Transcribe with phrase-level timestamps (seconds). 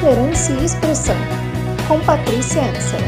[0.00, 1.16] Liderança e Expressão,
[1.86, 3.00] com Patrícia Ansel.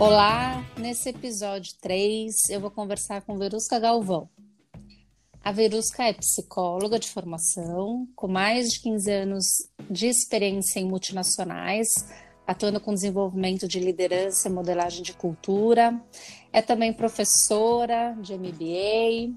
[0.00, 4.28] Olá, nesse episódio 3 eu vou conversar com Verusca Galvão.
[5.40, 9.46] A Verusca é psicóloga de formação, com mais de 15 anos
[9.88, 12.04] de experiência em multinacionais,
[12.44, 15.94] atuando com desenvolvimento de liderança e modelagem de cultura.
[16.52, 19.32] É também professora de MBA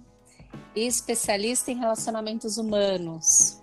[0.76, 3.61] e especialista em relacionamentos humanos.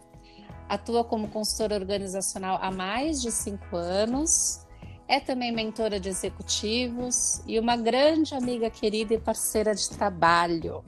[0.69, 4.67] Atua como consultora organizacional há mais de cinco anos.
[5.07, 10.85] É também mentora de executivos e uma grande amiga querida e parceira de trabalho.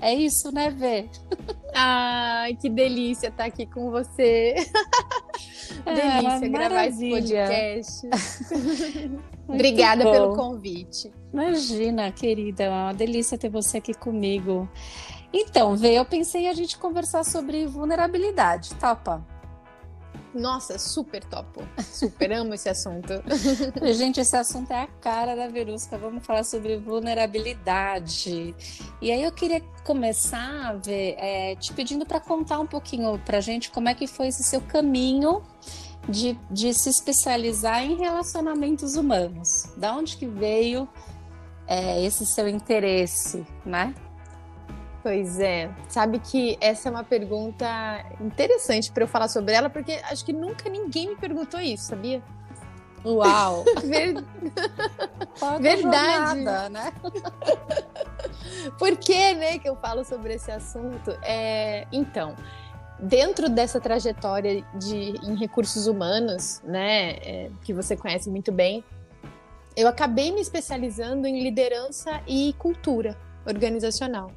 [0.00, 1.08] É isso, né, Vê?
[1.74, 4.54] Ai, que delícia estar aqui com você.
[5.84, 8.08] É, delícia gravar esse podcast.
[9.46, 10.12] Obrigada bom.
[10.12, 11.12] pelo convite.
[11.32, 14.68] Imagina, querida, é uma delícia ter você aqui comigo.
[15.32, 19.24] Então, Vê, eu pensei em a gente conversar sobre vulnerabilidade, topa?
[20.34, 21.66] Nossa, super topo.
[21.82, 23.14] Super amo esse assunto.
[23.94, 25.96] Gente, esse assunto é a cara da Verusca.
[25.96, 28.54] Vamos falar sobre vulnerabilidade.
[29.00, 33.70] E aí eu queria começar, ver, é, te pedindo para contar um pouquinho para gente
[33.70, 35.42] como é que foi esse seu caminho
[36.08, 39.72] de, de se especializar em relacionamentos humanos.
[39.76, 40.88] Da onde que veio
[41.66, 43.94] é, esse seu interesse, né?
[45.08, 45.70] Pois é.
[45.88, 47.66] Sabe que essa é uma pergunta
[48.20, 52.22] interessante para eu falar sobre ela, porque acho que nunca ninguém me perguntou isso, sabia?
[53.02, 53.64] Uau!
[53.82, 54.22] Ver...
[55.62, 56.44] Verdade.
[56.44, 56.92] Jornada, né?
[58.78, 61.10] Por que, né, que eu falo sobre esse assunto?
[61.22, 61.86] É...
[61.90, 62.36] Então,
[63.00, 68.84] dentro dessa trajetória de em recursos humanos, né, é, que você conhece muito bem,
[69.74, 74.30] eu acabei me especializando em liderança e cultura organizacional.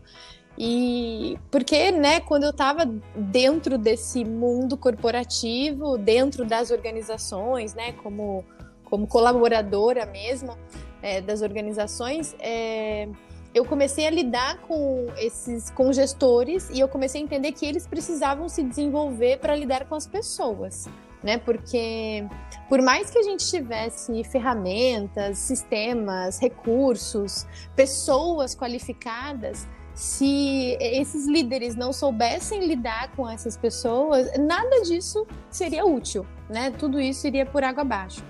[0.57, 2.85] E porque, né, quando eu estava
[3.15, 8.43] dentro desse mundo corporativo, dentro das organizações, né, como,
[8.83, 10.57] como colaboradora mesmo
[11.01, 13.07] é, das organizações, é,
[13.53, 18.47] eu comecei a lidar com esses gestores e eu comecei a entender que eles precisavam
[18.47, 20.87] se desenvolver para lidar com as pessoas,
[21.21, 21.37] né?
[21.37, 22.25] Porque
[22.69, 27.45] por mais que a gente tivesse ferramentas, sistemas, recursos,
[27.75, 29.67] pessoas qualificadas,
[30.01, 36.71] se esses líderes não soubessem lidar com essas pessoas, nada disso seria útil, né?
[36.71, 38.23] Tudo isso iria por água abaixo.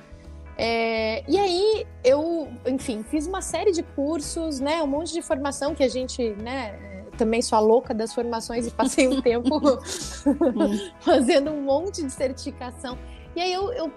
[0.57, 4.83] É, e aí eu, enfim, fiz uma série de cursos, né?
[4.83, 6.77] Um monte de formação que a gente, né?
[7.17, 9.61] Também sou a louca das formações e passei um tempo
[10.99, 12.97] fazendo um monte de certificação.
[13.33, 13.93] E aí eu, eu,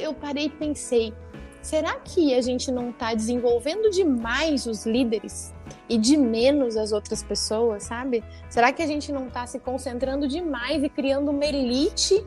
[0.00, 1.12] eu parei e pensei,
[1.60, 5.52] será que a gente não está desenvolvendo demais os líderes
[5.88, 8.22] e de menos as outras pessoas, sabe?
[8.48, 12.24] Será que a gente não está se concentrando demais e criando uma elite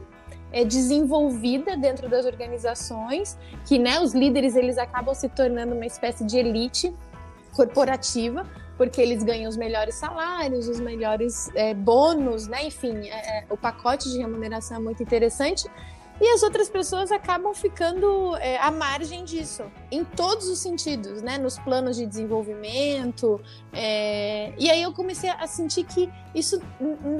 [0.51, 6.25] é, desenvolvida dentro das organizações, que né, os líderes eles acabam se tornando uma espécie
[6.25, 6.93] de elite
[7.53, 8.45] corporativa,
[8.77, 12.65] porque eles ganham os melhores salários, os melhores é, bônus, né?
[12.65, 15.69] Enfim, é, é o pacote de remuneração é muito interessante
[16.19, 21.37] e as outras pessoas acabam ficando é, à margem disso, em todos os sentidos, né?
[21.37, 23.41] Nos planos de desenvolvimento.
[23.73, 24.53] É...
[24.57, 26.61] E aí eu comecei a sentir que isso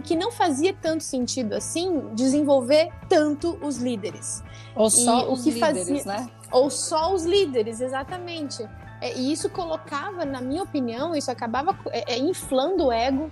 [0.04, 4.44] que não fazia tanto sentido assim desenvolver tanto os líderes.
[4.76, 6.06] Ou só e os líderes, fazia...
[6.06, 6.30] né?
[6.52, 8.68] Ou só os líderes, exatamente.
[9.02, 13.32] É, e isso colocava, na minha opinião, isso acabava é, é, inflando o ego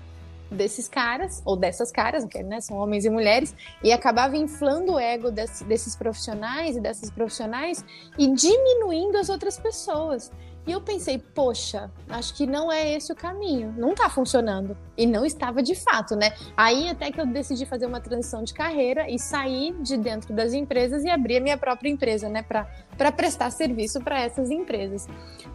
[0.51, 4.99] desses caras, ou dessas caras, porque né, são homens e mulheres, e acabava inflando o
[4.99, 7.83] ego desse, desses profissionais e dessas profissionais
[8.17, 10.31] e diminuindo as outras pessoas.
[10.67, 14.77] E eu pensei, poxa, acho que não é esse o caminho, não tá funcionando.
[14.95, 16.33] E não estava de fato, né?
[16.55, 20.53] Aí até que eu decidi fazer uma transição de carreira e sair de dentro das
[20.53, 22.43] empresas e abrir a minha própria empresa, né?
[22.43, 25.07] Para prestar serviço para essas empresas.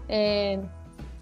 [0.09, 0.59] É,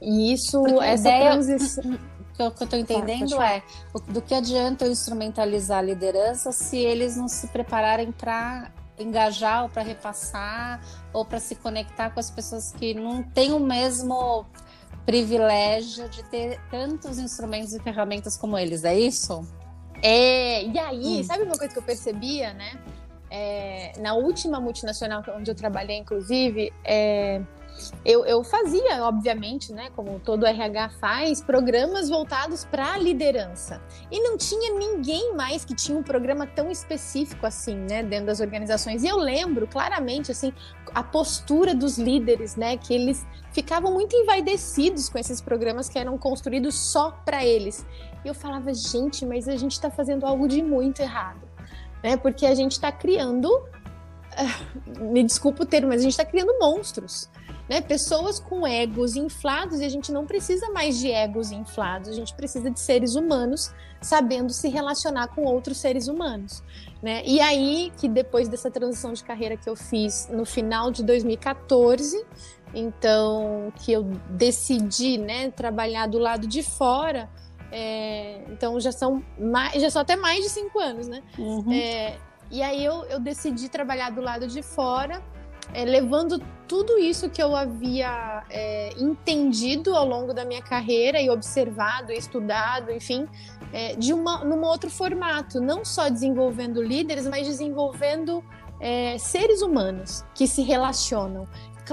[0.01, 1.31] e isso, Porque essa ideia...
[1.31, 1.99] transição
[2.43, 3.63] que eu, que eu tô entendendo é
[4.09, 9.69] do que adianta eu instrumentalizar a liderança se eles não se prepararem para engajar ou
[9.69, 10.81] para repassar
[11.13, 14.47] ou para se conectar com as pessoas que não têm o mesmo
[15.05, 19.47] privilégio de ter tantos instrumentos e ferramentas como eles, é isso?
[20.03, 21.25] É, e aí, hum.
[21.25, 22.79] sabe uma coisa que eu percebia, né?
[23.31, 27.41] É, na última multinacional onde eu trabalhei, inclusive, é,
[28.05, 33.81] eu, eu fazia, obviamente, né, como todo RH faz, programas voltados para a liderança.
[34.11, 38.41] E não tinha ninguém mais que tinha um programa tão específico assim, né, dentro das
[38.41, 39.03] organizações.
[39.03, 40.53] E eu lembro claramente, assim,
[40.95, 46.17] a postura dos líderes, né, que eles ficavam muito envaidecidos com esses programas que eram
[46.19, 47.87] construídos só para eles.
[48.25, 51.53] E eu falava, gente, mas a gente está fazendo algo de muito errado
[52.03, 52.17] né?
[52.17, 53.49] Porque a gente está criando,
[54.99, 57.31] me desculpa o termo, mas a gente está criando monstros.
[57.73, 57.81] Né?
[57.81, 62.35] Pessoas com egos inflados e a gente não precisa mais de egos inflados, a gente
[62.35, 66.63] precisa de seres humanos sabendo se relacionar com outros seres humanos.
[67.03, 67.23] Né?
[67.25, 72.23] E aí que depois dessa transição de carreira que eu fiz no final de 2014,
[72.75, 77.27] então que eu decidi né, trabalhar do lado de fora,
[77.71, 81.23] é, então já são mais, já são até mais de cinco anos, né?
[81.39, 81.73] Uhum.
[81.73, 82.19] É,
[82.51, 85.23] e aí eu, eu decidi trabalhar do lado de fora
[85.73, 86.39] é, levando
[86.69, 92.91] tudo isso que eu havia é, entendido ao longo da minha carreira e observado, estudado,
[92.91, 93.27] enfim,
[93.73, 98.43] é, de uma, num outro formato, não só desenvolvendo líderes, mas desenvolvendo
[98.81, 101.47] é, seres humanos que se relacionam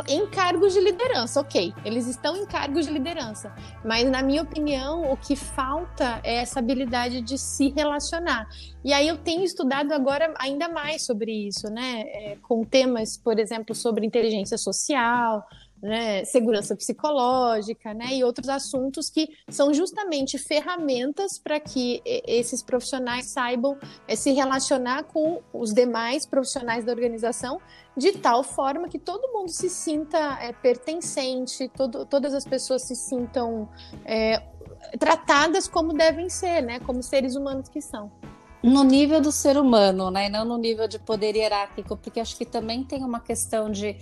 [0.07, 3.53] em cargos de liderança, ok, eles estão em cargos de liderança,
[3.83, 8.47] mas na minha opinião o que falta é essa habilidade de se relacionar.
[8.83, 13.39] E aí eu tenho estudado agora ainda mais sobre isso, né, é, com temas, por
[13.39, 15.44] exemplo, sobre inteligência social,
[15.81, 23.28] né, segurança psicológica, né, e outros assuntos que são justamente ferramentas para que esses profissionais
[23.28, 23.78] saibam
[24.08, 27.60] é, se relacionar com os demais profissionais da organização
[27.96, 32.96] de tal forma que todo mundo se sinta é, pertencente, todo, todas as pessoas se
[32.96, 33.70] sintam
[34.06, 34.42] é,
[34.98, 38.12] tratadas como devem ser, né, como seres humanos que são
[38.62, 40.28] no nível do ser humano, né?
[40.28, 43.98] Não no nível de poder hierárquico, porque acho que também tem uma questão de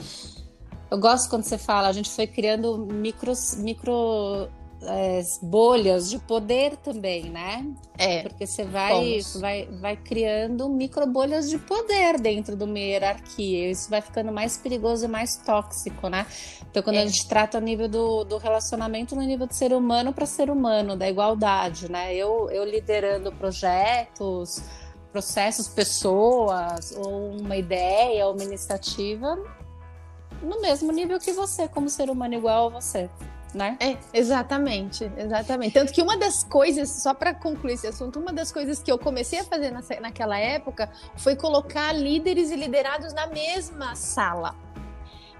[0.89, 4.49] eu gosto quando você fala, a gente foi criando micros, micro
[4.81, 7.65] é, bolhas de poder também, né?
[7.97, 8.21] É.
[8.21, 13.71] Porque você vai, vai, vai criando micro bolhas de poder dentro de uma hierarquia.
[13.71, 16.25] Isso vai ficando mais perigoso e mais tóxico, né?
[16.69, 17.03] Então, quando é.
[17.03, 20.49] a gente trata o nível do, do relacionamento no nível de ser humano para ser
[20.49, 22.13] humano, da igualdade, né?
[22.15, 24.61] Eu, eu liderando projetos,
[25.11, 29.37] processos, pessoas, ou uma ideia, ou uma iniciativa,
[30.41, 33.09] no mesmo nível que você, como ser humano igual a você.
[33.53, 33.77] Né?
[33.79, 35.73] É, exatamente, exatamente.
[35.73, 38.99] Tanto que uma das coisas, só para concluir esse assunto, uma das coisas que eu
[38.99, 44.53] comecei a fazer na, naquela época foi colocar líderes e liderados na mesma sala.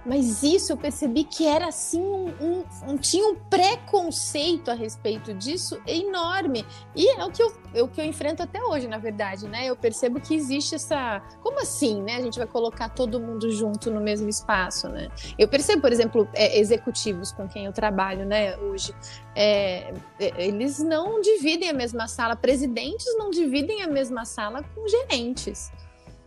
[0.06, 5.34] Mas isso eu percebi que era assim um, um, um, tinha um preconceito a respeito
[5.34, 6.66] disso enorme.
[6.96, 9.66] E é o que eu, é o que eu enfrento até hoje na verdade né?
[9.66, 12.16] Eu percebo que existe essa como assim né?
[12.16, 15.10] A gente vai colocar todo mundo junto no mesmo espaço né?
[15.38, 18.94] Eu percebo por exemplo é, executivos com quem eu trabalho né hoje.
[19.36, 24.88] É, é eles não dividem a mesma sala presidentes não dividem a mesma sala com
[24.88, 25.72] gerentes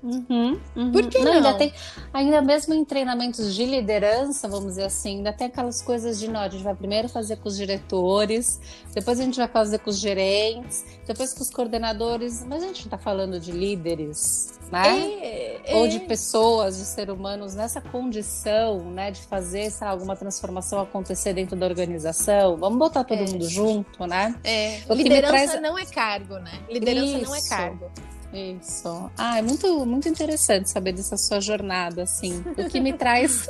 [0.02, 0.92] Uhum, uhum.
[0.92, 1.26] Por que não?
[1.26, 1.32] não?
[1.34, 1.72] Ainda, tem,
[2.12, 6.46] ainda mesmo em treinamentos de liderança, vamos dizer assim, ainda tem aquelas coisas de nós.
[6.46, 8.58] A gente vai primeiro fazer com os diretores,
[8.94, 12.84] depois a gente vai fazer com os gerentes, depois com os coordenadores, mas a gente
[12.84, 15.00] está falando de líderes, né?
[15.00, 15.76] É, é.
[15.76, 21.34] Ou de pessoas, de seres humanos nessa condição, né, de fazer sabe, alguma transformação acontecer
[21.34, 22.56] dentro da organização.
[22.56, 23.26] Vamos botar todo é.
[23.26, 24.34] mundo junto, né?
[24.44, 24.80] É.
[24.88, 25.62] Liderança traz...
[25.62, 26.52] não é cargo, né?
[26.70, 27.24] Liderança Isso.
[27.24, 27.90] não é cargo.
[28.32, 29.10] Isso.
[29.18, 32.44] Ah, é muito, muito interessante saber dessa sua jornada, assim.
[32.56, 33.48] O que me traz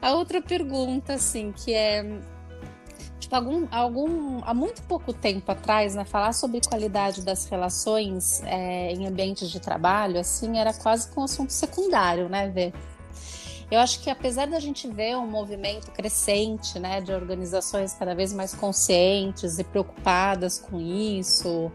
[0.00, 2.04] a outra pergunta, assim, que é
[3.18, 8.92] tipo, algum, algum, há muito pouco tempo atrás, né, falar sobre qualidade das relações é,
[8.92, 12.72] em ambientes de trabalho, assim, era quase com um assunto secundário, né, Vê?
[13.70, 18.32] Eu acho que apesar da gente ver um movimento crescente, né, de organizações cada vez
[18.32, 21.70] mais conscientes e preocupadas com isso,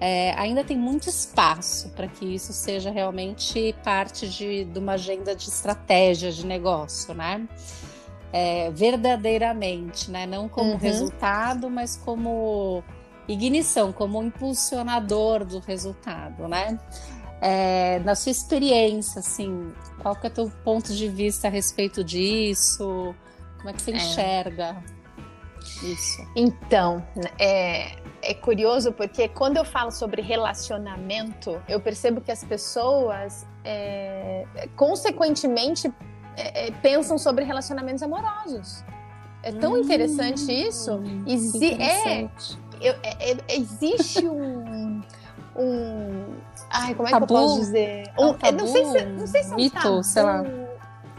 [0.00, 5.34] é, ainda tem muito espaço para que isso seja realmente parte de, de, uma agenda
[5.34, 7.48] de estratégia de negócio, né?
[8.32, 10.26] É, verdadeiramente, né?
[10.26, 10.76] Não como uhum.
[10.76, 12.84] resultado, mas como
[13.26, 16.78] ignição, como impulsionador do resultado, né?
[17.40, 22.04] É, na sua experiência, assim, qual que é o teu ponto de vista a respeito
[22.04, 23.14] disso?
[23.58, 23.96] Como é que você é.
[23.96, 24.76] enxerga
[25.82, 26.26] isso?
[26.36, 27.04] Então,
[27.38, 27.96] é,
[28.28, 34.44] é curioso porque quando eu falo sobre relacionamento, eu percebo que as pessoas, é,
[34.76, 35.90] consequentemente,
[36.36, 38.84] é, é pensam sobre relacionamentos amorosos.
[39.42, 41.00] É tão hum, interessante isso.
[41.26, 42.58] Exi interessante.
[42.82, 45.00] É, é, é, existe um,
[45.56, 46.34] um.
[46.68, 47.26] Ai, como é tabu?
[47.26, 48.12] que eu posso dizer?
[48.18, 50.44] Um, um não sei se, não sei se é um mito, tabu, sei lá.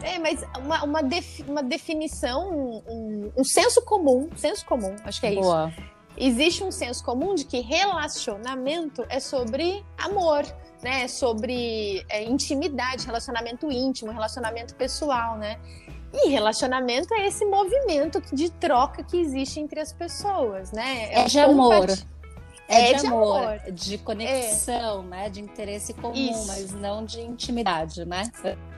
[0.02, 1.00] É, mas uma, uma,
[1.48, 5.68] uma definição, um, um, senso comum, senso comum, acho que é Boa.
[5.76, 10.44] isso existe um senso comum de que relacionamento é sobre amor,
[10.82, 11.04] né?
[11.04, 15.58] É sobre é, intimidade, relacionamento íntimo, relacionamento pessoal, né?
[16.12, 21.08] E relacionamento é esse movimento de troca que existe entre as pessoas, né?
[21.10, 21.88] É, é de amor.
[22.68, 25.30] é, é de, de amor, amor, de conexão, né?
[25.30, 26.46] De interesse comum, Isso.
[26.48, 28.30] mas não de intimidade, né?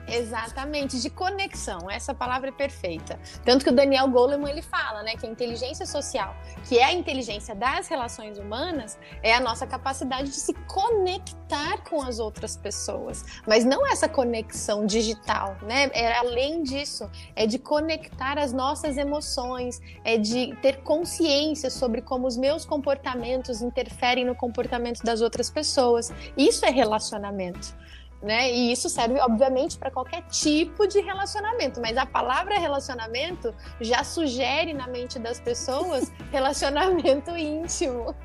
[0.07, 1.89] Exatamente, de conexão.
[1.89, 3.19] Essa palavra é perfeita.
[3.43, 6.35] Tanto que o Daniel Goleman ele fala, né, que a inteligência social,
[6.67, 12.01] que é a inteligência das relações humanas, é a nossa capacidade de se conectar com
[12.01, 15.89] as outras pessoas, mas não essa conexão digital, né?
[15.93, 22.27] É além disso, é de conectar as nossas emoções, é de ter consciência sobre como
[22.27, 26.11] os meus comportamentos interferem no comportamento das outras pessoas.
[26.35, 27.75] Isso é relacionamento
[28.23, 28.49] né?
[28.51, 34.73] E isso serve, obviamente, para qualquer tipo de relacionamento, mas a palavra relacionamento já sugere
[34.73, 38.15] na mente das pessoas relacionamento íntimo.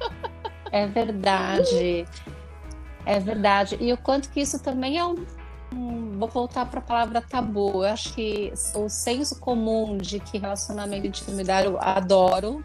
[0.71, 2.07] É verdade.
[3.05, 3.76] É verdade.
[3.81, 5.17] E o quanto que isso também é um.
[6.17, 7.85] vou voltar para a palavra tabu.
[7.85, 12.64] Eu acho que o senso comum de que relacionamento e intimidade eu adoro,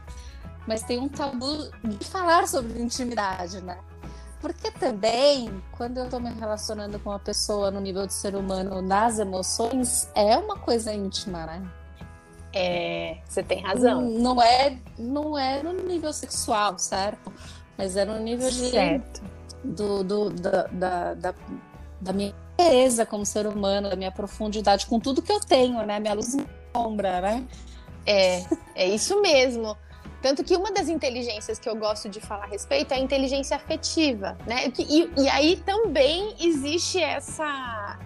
[0.68, 3.80] mas tem um tabu de falar sobre intimidade, né?
[4.44, 8.82] Porque também, quando eu estou me relacionando com uma pessoa no nível de ser humano
[8.82, 11.66] nas emoções, é uma coisa íntima, né?
[12.54, 14.02] É, você tem razão.
[14.02, 17.32] Não, não é, não é no nível sexual, certo?
[17.78, 19.24] Mas é no nível de certo.
[19.64, 21.34] do, do da, da, da,
[22.02, 26.02] da minha beleza como ser humano, da minha profundidade, com tudo que eu tenho, né?
[26.02, 26.46] Minha luz e
[26.76, 27.48] sombra, né?
[28.06, 28.44] É,
[28.76, 29.78] é isso mesmo.
[30.24, 33.58] Tanto que uma das inteligências que eu gosto de falar a respeito é a inteligência
[33.58, 34.72] afetiva, né?
[34.80, 38.00] E, e aí também existe essa,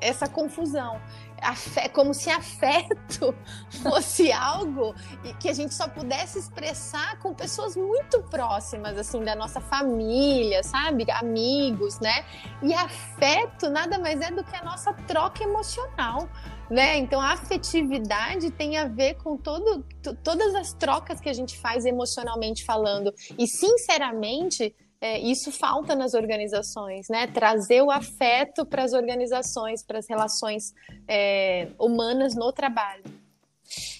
[0.00, 1.00] essa confusão.
[1.40, 3.34] Afé, como se afeto
[3.82, 4.94] fosse algo
[5.40, 11.04] que a gente só pudesse expressar com pessoas muito próximas, assim, da nossa família, sabe?
[11.10, 12.24] Amigos, né?
[12.62, 16.28] E afeto nada mais é do que a nossa troca emocional
[16.72, 16.96] né?
[16.96, 19.84] Então a afetividade tem a ver com todo,
[20.24, 23.12] todas as trocas que a gente faz emocionalmente falando.
[23.38, 27.26] E sinceramente, é, isso falta nas organizações, né?
[27.26, 30.72] Trazer o afeto para as organizações, para as relações
[31.08, 33.02] é, humanas no trabalho.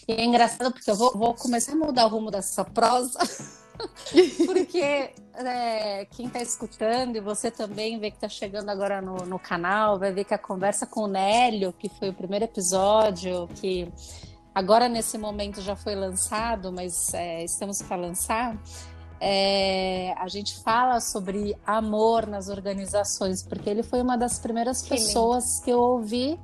[0.06, 3.18] E é engraçado porque eu vou, vou começar a mudar o rumo dessa prosa.
[4.46, 9.38] Porque é, quem está escutando, e você também vê que está chegando agora no, no
[9.40, 13.90] canal, vai ver que a conversa com o Nélio, que foi o primeiro episódio, que
[14.54, 18.56] agora nesse momento já foi lançado, mas é, estamos para lançar.
[19.24, 24.88] É, a gente fala sobre amor nas organizações, porque ele foi uma das primeiras que
[24.88, 25.64] pessoas lindo.
[25.64, 26.40] que eu ouvi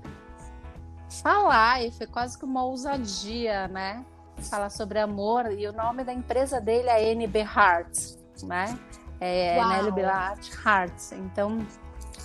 [1.23, 4.05] falar, e foi quase que uma ousadia, né?
[4.43, 7.99] falar sobre amor e o nome da empresa dele é NB Heart,
[8.43, 8.79] né?
[9.21, 10.01] É NB
[10.65, 11.13] Heart.
[11.13, 11.67] Então,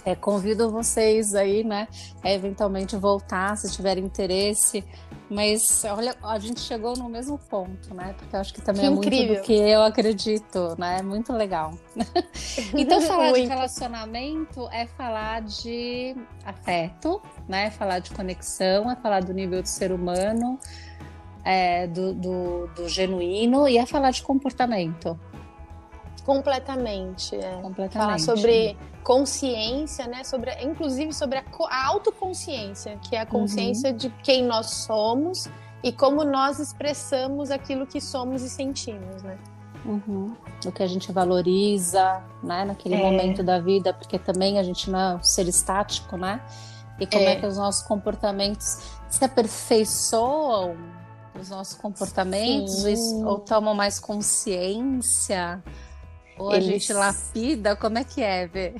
[0.05, 1.87] é, convido vocês aí, né,
[2.23, 4.83] a eventualmente voltar se tiverem interesse.
[5.29, 8.13] Mas olha, a gente chegou no mesmo ponto, né?
[8.15, 9.27] Porque eu acho que também que é incrível.
[9.27, 11.01] muito do que eu acredito, né?
[11.01, 11.73] Muito legal.
[12.77, 17.65] então, falar de relacionamento é falar de afeto, né?
[17.65, 20.59] É falar de conexão, é falar do nível do ser humano,
[21.43, 25.19] é, do, do, do, genuíno e a falar de comportamento.
[26.25, 27.35] Completamente.
[27.35, 27.59] É.
[27.61, 27.93] Completamente.
[27.93, 30.23] Falar sobre consciência, né?
[30.23, 33.97] Sobre, inclusive sobre a, a autoconsciência, que é a consciência uhum.
[33.97, 35.49] de quem nós somos
[35.83, 39.37] e como nós expressamos aquilo que somos e sentimos, né?
[39.85, 40.33] Uhum.
[40.65, 42.97] O que a gente valoriza, né, naquele é.
[42.97, 46.41] momento da vida, porque também a gente não é um ser estático, né?
[46.99, 48.77] E como é, é que os nossos comportamentos
[49.09, 50.77] se aperfeiçoam
[51.39, 52.83] os nossos comportamentos,
[53.25, 55.61] ou tomam mais consciência,
[56.37, 56.67] ou Eles...
[56.67, 58.73] a gente lapida, como é que é, Vê?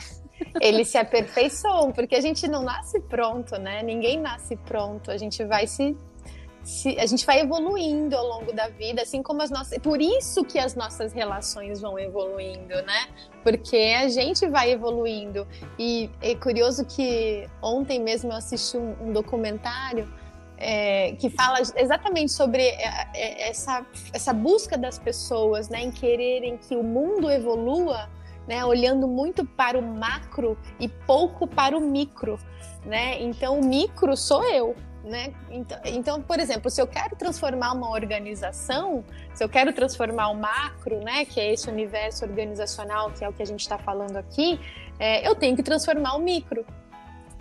[0.60, 3.82] Eles se aperfeiçoam, porque a gente não nasce pronto, né?
[3.84, 5.96] Ninguém nasce pronto, a gente vai se
[6.64, 9.78] se, a gente vai evoluindo ao longo da vida, assim como as nossas.
[9.80, 13.08] Por isso que as nossas relações vão evoluindo, né?
[13.44, 15.46] Porque a gente vai evoluindo.
[15.78, 20.12] E é curioso que ontem mesmo eu assisti um, um documentário
[20.58, 26.58] é, que fala exatamente sobre é, é, essa, essa busca das pessoas né, em quererem
[26.58, 28.10] que o mundo evolua,
[28.48, 32.40] né, olhando muito para o macro e pouco para o micro.
[32.86, 33.22] Né?
[33.22, 34.76] Então, o micro sou eu.
[35.04, 35.34] Né?
[35.52, 40.36] Então, então, por exemplo, se eu quero transformar uma organização, se eu quero transformar o
[40.36, 44.16] macro, né, que é esse universo organizacional, que é o que a gente está falando
[44.16, 44.58] aqui,
[44.98, 46.66] é, eu tenho que transformar o micro.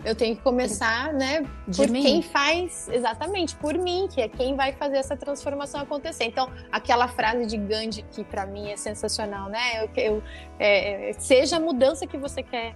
[0.04, 2.02] Eu tenho que começar, né, de por mim.
[2.02, 6.24] quem faz, exatamente, por mim, que é quem vai fazer essa transformação acontecer.
[6.24, 9.84] Então, aquela frase de Gandhi, que para mim é sensacional, né?
[9.84, 10.22] Eu, eu
[10.58, 12.74] é, seja a mudança que você quer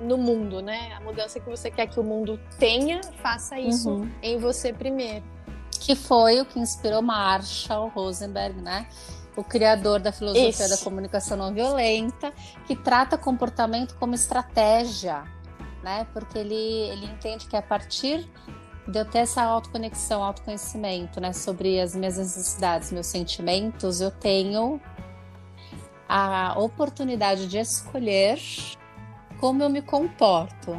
[0.00, 0.92] no mundo, né?
[0.96, 4.10] A mudança que você quer que o mundo tenha, faça isso uhum.
[4.22, 5.24] em você primeiro.
[5.80, 8.86] Que foi o que inspirou Marshall Rosenberg, né?
[9.36, 12.32] o criador da filosofia da comunicação não violenta,
[12.66, 15.24] que trata comportamento como estratégia,
[15.84, 16.06] né?
[16.12, 18.28] Porque ele, ele entende que a partir
[18.88, 24.80] de eu ter essa autoconexão, autoconhecimento, né, sobre as minhas necessidades, meus sentimentos, eu tenho
[26.08, 28.38] a oportunidade de escolher
[29.40, 30.72] como eu me comporto,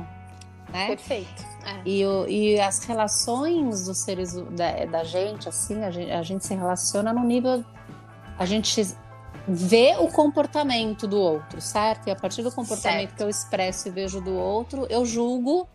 [0.71, 0.87] né?
[0.87, 1.43] Perfeito.
[1.65, 1.81] É.
[1.83, 6.45] E, o- e as relações dos seres da, da gente, assim, a gente, a gente
[6.45, 7.63] se relaciona no nível.
[8.37, 8.95] A gente
[9.47, 12.07] vê o comportamento do outro, certo?
[12.07, 13.15] E a partir do comportamento Certo.
[13.17, 15.67] que eu expresso e vejo do outro, eu julgo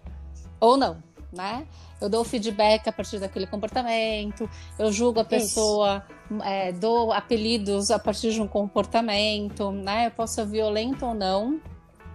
[0.58, 1.66] ou não, né?
[2.00, 4.48] Eu dou feedback a partir daquele comportamento,
[4.78, 6.04] eu julgo a pessoa,
[6.42, 10.06] é, dou apelidos a partir de um comportamento, né?
[10.06, 11.60] Eu posso ser violento ou não,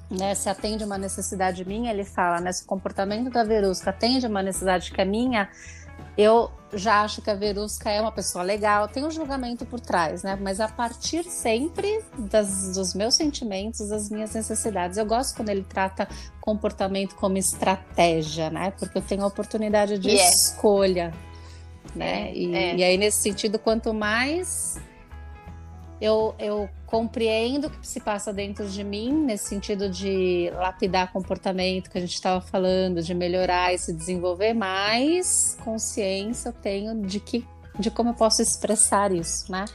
[0.09, 4.27] né, se atende uma necessidade minha, ele fala, né, se o comportamento da Verusca atende
[4.27, 5.50] uma necessidade que é minha,
[6.17, 10.23] eu já acho que a Verusca é uma pessoa legal, tem um julgamento por trás,
[10.23, 14.97] né, mas a partir sempre das, dos meus sentimentos, das minhas necessidades.
[14.97, 16.07] Eu gosto quando ele trata
[16.41, 20.29] comportamento como estratégia, né, porque eu tenho a oportunidade de é.
[20.29, 21.13] escolha,
[21.95, 22.75] né, É, e, é.
[22.75, 24.77] e aí nesse sentido, quanto mais
[26.05, 31.89] eu, eu compreendo o que se passa dentro de mim, nesse sentido de lapidar comportamento
[31.89, 37.19] que a gente estava falando, de melhorar e se desenvolver, mais consciência eu tenho de
[37.19, 37.45] que
[37.77, 39.65] de como eu posso expressar isso, né?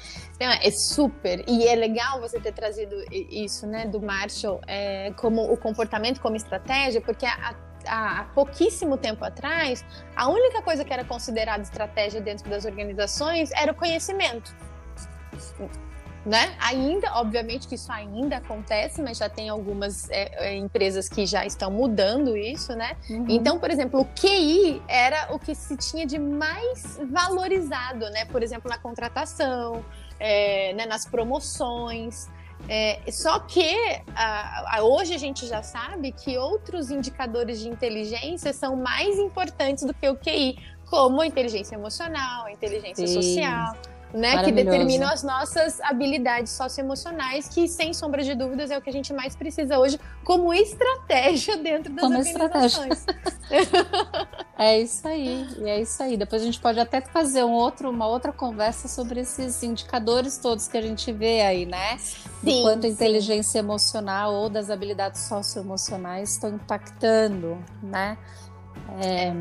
[0.40, 1.44] Não, é super.
[1.46, 6.34] E é legal você ter trazido isso, né, do Marshall, é, como o comportamento como
[6.34, 7.54] estratégia, porque há,
[7.86, 9.84] há- há pouquíssimo tempo atrás,
[10.16, 14.50] a única coisa que era considerada estratégia dentro das organizações era o conhecimento.
[16.24, 16.54] Né?
[16.60, 21.46] Ainda, obviamente que isso ainda acontece, mas já tem algumas é, é, empresas que já
[21.46, 22.94] estão mudando isso, né?
[23.08, 23.24] Uhum.
[23.26, 28.26] Então, por exemplo, o QI era o que se tinha de mais valorizado, né?
[28.26, 29.82] Por exemplo, na contratação,
[30.18, 32.28] é, né, nas promoções.
[32.68, 33.74] É, só que
[34.14, 39.84] a- a- hoje a gente já sabe que outros indicadores de inteligência são mais importantes
[39.84, 43.14] do que o QI, como a inteligência emocional, a inteligência Sim.
[43.14, 43.72] social.
[44.12, 48.90] Né, que determinam as nossas habilidades socioemocionais, que sem sombra de dúvidas é o que
[48.90, 53.06] a gente mais precisa hoje como estratégia dentro das Como organizações.
[54.60, 56.18] É isso aí, e é isso aí.
[56.18, 60.68] Depois a gente pode até fazer um outro, uma outra conversa sobre esses indicadores todos
[60.68, 61.96] que a gente vê aí, né?
[62.42, 62.94] Do Sim, quanto a sim.
[62.94, 68.18] inteligência emocional ou das habilidades socioemocionais estão impactando, né?
[69.00, 69.32] É,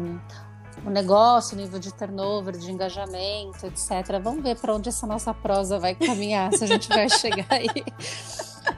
[0.90, 4.20] o negócio, o nível de turnover, de engajamento, etc.
[4.22, 7.68] Vamos ver para onde essa nossa prosa vai caminhar, se a gente vai chegar aí.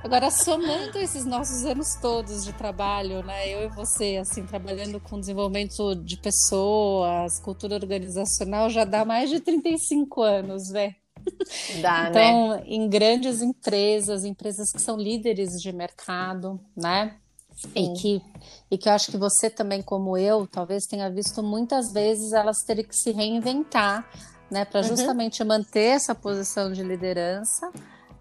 [0.04, 3.50] Agora, somando esses nossos anos todos de trabalho, né?
[3.50, 9.39] Eu e você, assim, trabalhando com desenvolvimento de pessoas, cultura organizacional, já dá mais de
[9.39, 10.95] 35 anos, velho.
[11.82, 12.10] Dá, né?
[12.10, 17.20] Então, em grandes empresas, empresas que são líderes de mercado, né?
[17.76, 18.21] E que,
[18.69, 22.63] e que eu acho que você também, como eu, talvez tenha visto muitas vezes elas
[22.63, 24.06] terem que se reinventar,
[24.50, 24.65] né?
[24.65, 24.88] Para Uhum.
[24.88, 27.71] justamente manter essa posição de liderança,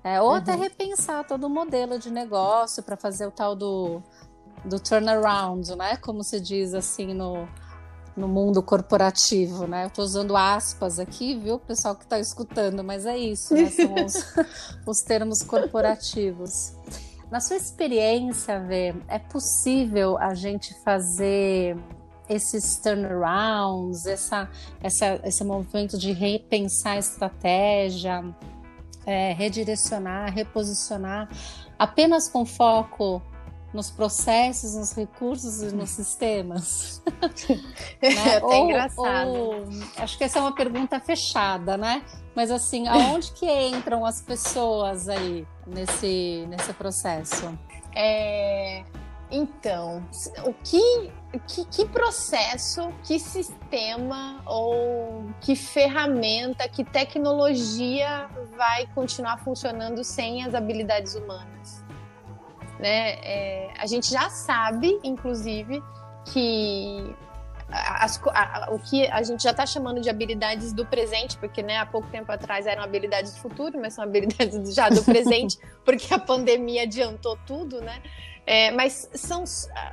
[0.05, 0.61] é, ou até Uhum.
[0.61, 4.01] repensar todo o modelo de negócio para fazer o tal do,
[4.65, 5.97] do turnaround, né?
[5.97, 7.49] Como se diz assim no,
[8.17, 9.85] no mundo corporativo, né?
[9.85, 13.71] Eu estou usando aspas aqui, viu, pessoal que está escutando, mas é isso, né?
[13.71, 14.15] São os,
[14.87, 16.73] os termos corporativos.
[17.31, 21.77] Na sua experiência, Vê, é possível a gente fazer
[22.29, 24.49] esses turnarounds, essa,
[24.83, 28.25] essa, esse movimento de repensar a estratégia,
[29.07, 31.29] é, redirecionar, reposicionar,
[31.79, 33.23] apenas com foco
[33.73, 37.03] nos processos, nos recursos e nos sistemas?
[38.03, 38.37] É né?
[38.37, 39.29] até engraçado.
[39.31, 39.65] ou-
[39.99, 42.03] acho que essa é uma pergunta fechada, né?
[42.35, 47.57] Mas assim, aonde que entram as pessoas aí nesse, nesse processo?
[47.95, 48.85] É,
[49.31, 50.03] Então,
[50.45, 51.13] o que,
[51.47, 60.55] que, que processo, que sistema ou que ferramenta, que tecnologia vai continuar funcionando sem as
[60.55, 61.80] habilidades humanas?
[62.81, 63.11] Né?
[63.23, 65.83] É, a gente já sabe, inclusive,
[66.33, 67.15] que
[67.71, 71.77] as a- o que a gente já está chamando de habilidades do presente, porque né,
[71.79, 76.13] há pouco tempo atrás eram habilidades do futuro, mas são habilidades já do presente, porque
[76.13, 78.03] a pandemia adiantou tudo, né?
[78.47, 79.45] É, mas são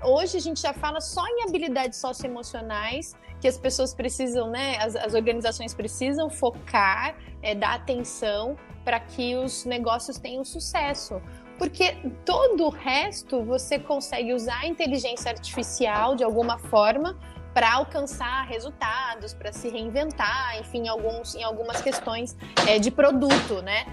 [0.04, 4.78] hoje a gente já fala só em habilidades socioemocionais que as pessoas precisam, né?
[4.80, 11.21] As, as organizações precisam focar, é, dar atenção para que os negócios tenham sucesso.
[11.57, 17.17] Porque todo o resto você consegue usar a inteligência artificial de alguma forma
[17.53, 23.61] para alcançar resultados, para se reinventar, enfim, em, alguns, em algumas questões é, de produto,
[23.63, 23.85] né?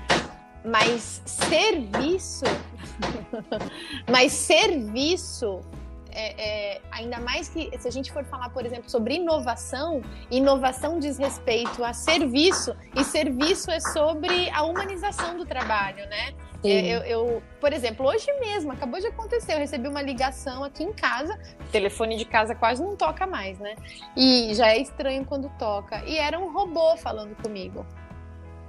[0.62, 2.44] Mas serviço,
[4.11, 5.62] mas serviço
[6.14, 10.00] é, é, ainda mais que se a gente for falar, por exemplo, sobre inovação,
[10.31, 16.33] inovação diz respeito a serviço, e serviço é sobre a humanização do trabalho, né?
[16.64, 20.83] É, eu, eu, por exemplo, hoje mesmo, acabou de acontecer, eu recebi uma ligação aqui
[20.83, 23.77] em casa, o telefone de casa quase não toca mais, né?
[24.16, 26.03] E já é estranho quando toca.
[26.07, 27.85] E era um robô falando comigo.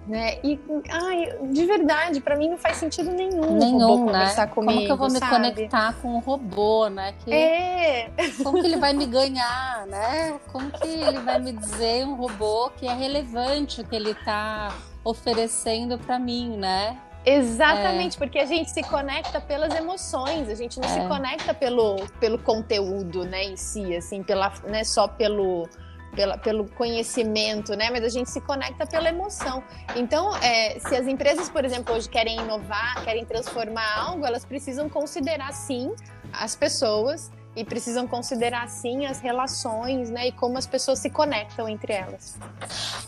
[0.07, 0.37] Né?
[0.43, 0.59] E
[0.91, 4.29] ai, de verdade, para mim não faz sentido nenhum, nenhum né?
[4.53, 7.15] Comigo, como que eu vou me conectar com um robô, né?
[7.23, 8.11] Que, é.
[8.43, 10.39] Como que ele vai me ganhar, né?
[10.51, 14.75] Como que ele vai me dizer um robô que é relevante o que ele está
[15.03, 16.99] oferecendo para mim, né?
[17.25, 18.19] Exatamente, é.
[18.19, 21.01] porque a gente se conecta pelas emoções, a gente não é.
[21.01, 25.67] se conecta pelo, pelo conteúdo, né, em si, assim, pela, né, só pelo
[26.15, 27.89] pela, pelo conhecimento, né?
[27.91, 29.61] Mas a gente se conecta pela emoção.
[29.95, 34.87] Então, é, se as empresas, por exemplo, hoje querem inovar, querem transformar algo, elas precisam
[34.89, 35.93] considerar sim
[36.31, 40.27] as pessoas e precisam considerar sim as relações, né?
[40.27, 42.37] E como as pessoas se conectam entre elas.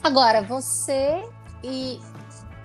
[0.04, 1.24] Agora, você
[1.64, 2.00] e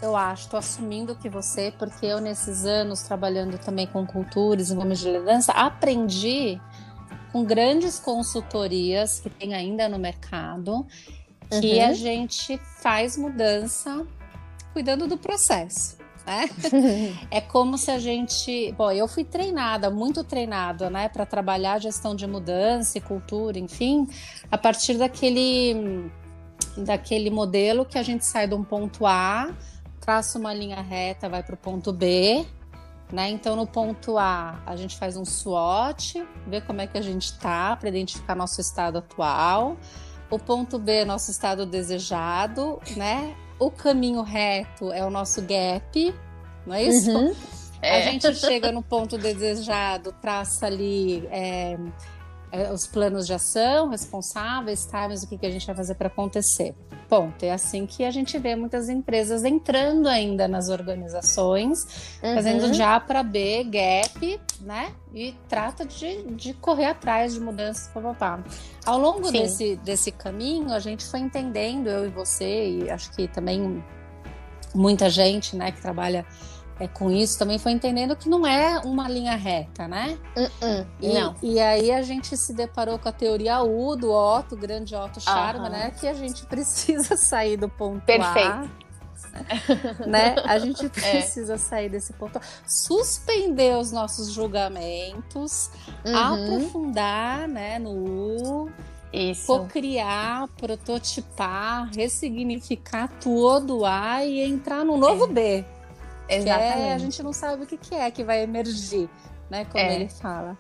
[0.03, 4.75] eu acho, estou assumindo que você, porque eu nesses anos trabalhando também com culturas e
[4.75, 6.61] nomes de liderança, aprendi
[7.33, 10.85] com grandes consultorias que tem ainda no mercado,
[11.49, 11.87] que uhum.
[11.87, 14.05] a gente faz mudança
[14.73, 15.97] cuidando do processo.
[16.27, 16.49] Né?
[17.31, 18.73] é como se a gente.
[18.73, 24.09] Bom, eu fui treinada, muito treinada, né, para trabalhar gestão de mudança e cultura, enfim,
[24.51, 26.11] a partir daquele,
[26.77, 29.53] daquele modelo que a gente sai de um ponto A,
[30.03, 32.45] traça uma linha reta, vai para o ponto B,
[33.13, 33.31] né?
[33.31, 37.27] Então, no ponto A, a gente faz um SWOT, vê como é que a gente
[37.27, 39.77] está para identificar nosso estado atual.
[40.29, 43.37] O ponto B nosso estado desejado, né?
[43.61, 46.15] O caminho reto é o nosso gap,
[46.67, 47.11] não é isso?
[47.11, 47.35] Uhum.
[47.81, 47.99] É.
[47.99, 51.79] A gente chega no ponto desejado, traça ali é,
[52.73, 56.75] os planos de ação, responsáveis, times, o que, que a gente vai fazer para acontecer.
[57.09, 57.43] Ponto.
[57.43, 62.35] É assim que a gente vê muitas empresas entrando ainda nas organizações, uhum.
[62.35, 64.93] fazendo de A para B, gap, né?
[65.15, 68.43] E trata de, de correr atrás de mudanças, papapá.
[68.85, 73.29] Ao longo desse, desse caminho, a gente foi entendendo, eu e você, e acho que
[73.29, 73.83] também
[74.75, 76.25] muita gente, né, que trabalha
[76.83, 80.19] é, com isso também foi entendendo que não é uma linha reta, né?
[80.37, 81.35] Uh -uh, e, não.
[81.41, 85.65] E aí a gente se deparou com a teoria U do Otto, grande Otto Scharma,
[85.65, 85.71] uh -huh.
[85.71, 85.91] né?
[85.93, 88.49] Que a gente precisa sair do ponto Perfeito.
[88.49, 90.07] A.
[90.07, 90.35] né?
[90.45, 90.89] A gente é.
[90.89, 91.59] precisa é.
[91.59, 95.71] sair desse ponto, suspender os nossos julgamentos,
[96.05, 96.17] uhum.
[96.17, 98.71] aprofundar, né, no U,
[99.13, 99.67] isso.
[99.67, 105.29] criar, prototipar, ressignificar todo A e entrar no novo é.
[105.29, 105.65] B.
[106.37, 106.89] Exatamente.
[106.89, 109.09] É, a gente não sabe o que, que é que vai emergir,
[109.51, 109.65] né?
[109.65, 109.95] Como é.
[109.95, 110.57] ele fala.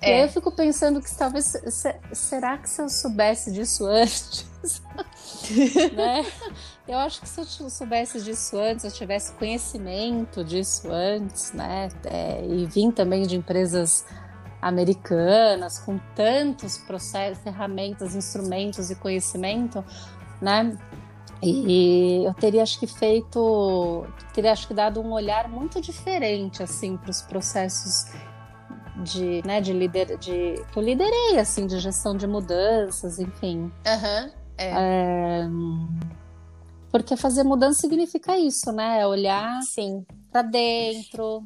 [0.00, 0.10] É.
[0.10, 1.44] E aí eu fico pensando que talvez.
[1.44, 4.46] Se, será que se eu soubesse disso antes?
[5.94, 6.24] né?
[6.86, 11.88] Eu acho que se eu soubesse disso antes, eu tivesse conhecimento disso antes, né?
[12.04, 14.04] É, e vim também de empresas
[14.60, 19.84] americanas com tantos processos, ferramentas, instrumentos e conhecimento,
[20.40, 20.76] né?
[21.42, 26.96] E eu teria acho que feito, teria acho que dado um olhar muito diferente assim
[26.96, 28.06] para os processos
[29.02, 33.64] de, né, de líder, de que eu liderei assim, de gestão de mudanças, enfim.
[33.64, 34.70] Uhum, é.
[34.70, 35.48] É,
[36.90, 39.00] porque fazer mudança significa isso, né?
[39.00, 39.60] É olhar
[40.32, 41.44] para dentro,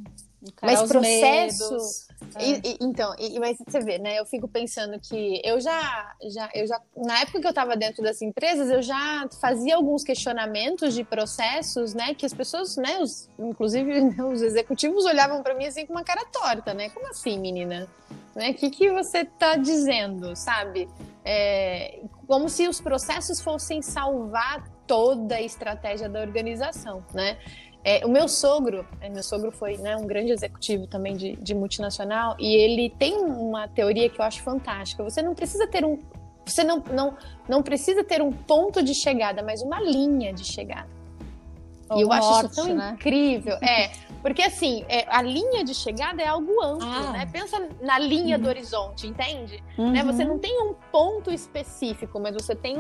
[0.63, 2.09] mas processo.
[2.39, 4.19] E, e, então, e, mas você vê, né?
[4.19, 8.03] Eu fico pensando que eu já, já, eu já, na época que eu estava dentro
[8.03, 12.15] das empresas, eu já fazia alguns questionamentos de processos, né?
[12.15, 12.99] Que as pessoas, né?
[13.01, 16.91] Os, inclusive os executivos olhavam para mim assim com uma cara torta, né?
[16.91, 17.89] Como assim, menina?
[18.35, 18.51] Né?
[18.51, 20.89] O que, que você está dizendo, sabe?
[21.25, 27.39] É, como se os processos fossem salvar toda a estratégia da organização, né?
[27.83, 31.55] É, o meu sogro, é, meu sogro foi né, um grande executivo também de, de,
[31.55, 35.03] multinacional e ele tem uma teoria que eu acho fantástica.
[35.03, 35.99] Você não precisa ter um,
[36.45, 37.17] você não, não,
[37.49, 40.89] não precisa ter um ponto de chegada, mas uma linha de chegada.
[41.97, 42.93] e eu acho isso tão né?
[42.95, 43.55] incrível.
[43.63, 43.91] É,
[44.21, 47.13] porque assim, é, a linha de chegada é algo amplo, ah.
[47.13, 47.29] né?
[47.33, 48.43] Pensa na linha uhum.
[48.43, 49.63] do horizonte, entende?
[49.79, 49.93] Uhum.
[49.93, 50.05] Né?
[50.05, 52.77] Você não tem um ponto específico, mas você tem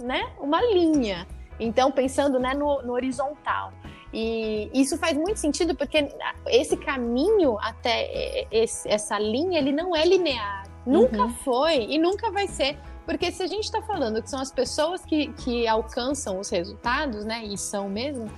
[0.00, 1.26] né, uma linha.
[1.58, 3.72] Então, pensando né, no, no horizontal.
[4.12, 6.08] E isso faz muito sentido porque
[6.46, 10.64] esse caminho até esse, essa linha, ele não é linear.
[10.86, 11.34] Nunca uhum.
[11.36, 12.78] foi e nunca vai ser.
[13.04, 17.24] Porque se a gente está falando que são as pessoas que, que alcançam os resultados,
[17.24, 18.30] né, e são mesmo,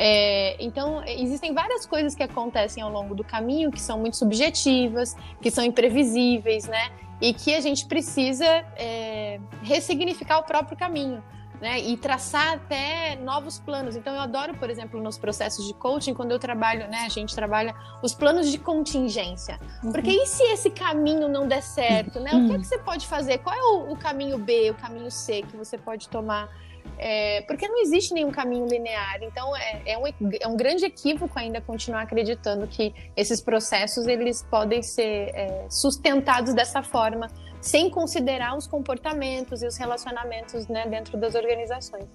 [0.00, 5.16] É, então, existem várias coisas que acontecem ao longo do caminho que são muito subjetivas,
[5.42, 6.92] que são imprevisíveis, né?
[7.20, 11.20] E que a gente precisa é, ressignificar o próprio caminho
[11.60, 11.80] né?
[11.80, 13.96] E traçar até novos planos.
[13.96, 17.04] Então eu adoro, por exemplo, nos processos de coaching, quando eu trabalho, né?
[17.04, 19.58] A gente trabalha os planos de contingência.
[19.82, 19.92] Uhum.
[19.92, 22.30] Porque e se esse caminho não der certo, né?
[22.34, 23.38] O que é que você pode fazer?
[23.38, 26.48] Qual é o, o caminho B, o caminho C que você pode tomar?
[26.96, 29.18] É, porque não existe nenhum caminho linear.
[29.22, 30.04] Então é, é, um,
[30.40, 36.54] é um grande equívoco ainda continuar acreditando que esses processos eles podem ser é, sustentados
[36.54, 37.28] dessa forma
[37.60, 42.06] sem considerar os comportamentos e os relacionamentos né, dentro das organizações.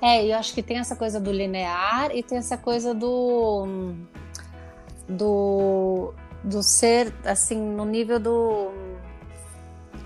[0.00, 3.66] É, eu acho que tem essa coisa do linear e tem essa coisa do
[5.08, 8.70] do do ser assim no nível do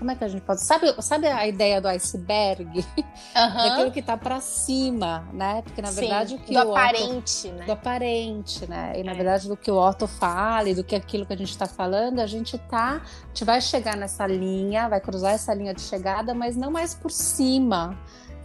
[0.03, 2.65] como é que a gente pode sabe sabe a ideia do iceberg?
[2.75, 2.83] Uhum.
[3.55, 5.61] daquilo que está para cima né?
[5.61, 7.65] Porque na verdade Sim, o que do o aparente Otto, né?
[7.65, 8.93] do aparente né?
[8.99, 9.15] E na é.
[9.15, 12.19] verdade do que o Otto fala e do que aquilo que a gente está falando
[12.19, 16.33] a gente tá a gente vai chegar nessa linha vai cruzar essa linha de chegada
[16.33, 17.97] mas não mais por cima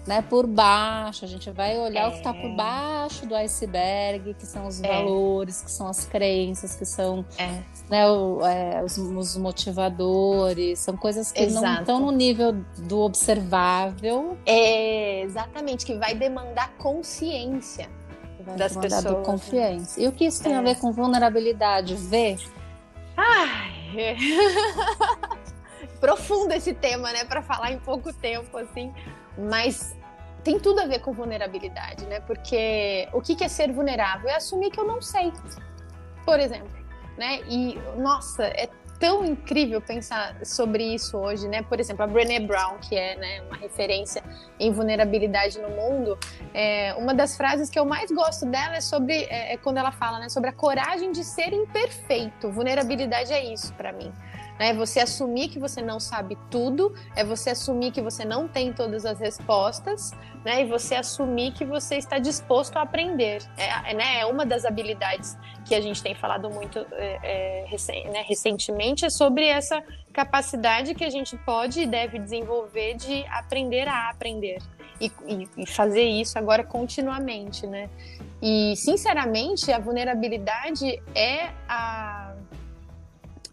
[0.06, 2.08] né, por baixo, a gente vai olhar é.
[2.08, 4.88] o que está por baixo do iceberg, que são os é.
[4.88, 7.60] valores, que são as crenças, que são é.
[7.90, 11.66] né, o, é, os, os, motivadores, são coisas que Exato.
[11.66, 14.38] não estão no nível do observável.
[14.46, 17.88] É, exatamente, que vai demandar consciência
[18.48, 19.18] vai das demandar pessoas.
[19.18, 19.24] Né?
[19.24, 20.00] confiança.
[20.00, 20.62] E o que isso tem a é.
[20.62, 21.94] ver com vulnerabilidade?
[21.94, 22.38] Ver?
[23.16, 24.16] Ai.
[26.00, 28.92] Profundo esse tema, né, para falar em pouco tempo, assim.
[29.38, 29.96] Mas
[30.42, 32.20] tem tudo a ver com vulnerabilidade, né?
[32.20, 34.28] Porque o que é ser vulnerável?
[34.28, 35.32] É assumir que eu não sei,
[36.24, 36.76] por exemplo,
[37.16, 37.40] né?
[37.48, 41.62] E, nossa, é tão incrível pensar sobre isso hoje, né?
[41.62, 44.22] Por exemplo, a Brené Brown, que é né, uma referência
[44.58, 46.18] em vulnerabilidade no mundo,
[46.52, 49.92] é, uma das frases que eu mais gosto dela é sobre é, é quando ela
[49.92, 52.50] fala, né, sobre a coragem de ser imperfeito.
[52.50, 54.12] Vulnerabilidade é isso para mim.
[54.58, 58.72] É você assumir que você não sabe tudo, é você assumir que você não tem
[58.72, 60.10] todas as respostas,
[60.44, 60.62] né?
[60.62, 63.42] E você assumir que você está disposto a aprender.
[63.56, 64.20] É, é né?
[64.20, 68.24] é uma das habilidades que a gente tem falado muito é, é, né?
[68.26, 74.10] recentemente, é sobre essa capacidade que a gente pode e deve desenvolver de aprender a
[74.10, 74.58] aprender.
[75.00, 77.88] E, e, e fazer isso agora continuamente, né?
[78.42, 82.34] E, sinceramente, a vulnerabilidade é a